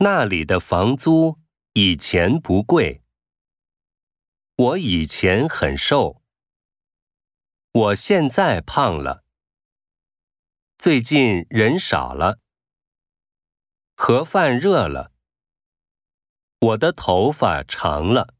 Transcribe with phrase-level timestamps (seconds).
[0.00, 1.40] 那里的房租
[1.72, 3.02] 以前不贵。
[4.54, 6.22] 我以前很瘦。
[7.72, 9.24] 我现在胖了。
[10.78, 12.38] 最近人少了。
[13.96, 15.10] 盒饭热了。
[16.60, 18.37] 我的头发长了。